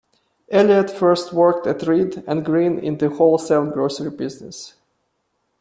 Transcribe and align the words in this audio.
Eliot 0.49 0.89
first 0.89 1.31
worked 1.31 1.67
at 1.67 1.83
Reed 1.83 2.23
and 2.25 2.43
Green 2.43 2.79
in 2.79 2.97
the 2.97 3.07
wholesale 3.11 3.69
grocery 3.69 4.09
business. 4.09 4.73